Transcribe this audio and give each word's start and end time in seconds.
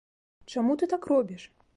Чаму 0.53 0.77
ты 0.81 0.89
так 0.93 1.05
робіш? 1.11 1.45